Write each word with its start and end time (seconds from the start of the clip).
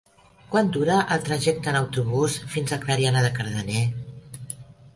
Quant 0.53 0.69
dura 0.77 0.95
el 1.15 1.19
trajecte 1.27 1.69
en 1.73 1.77
autobús 1.81 2.37
fins 2.55 2.73
a 2.73 2.79
Clariana 2.87 3.25
de 3.27 3.33
Cardener? 3.39 3.87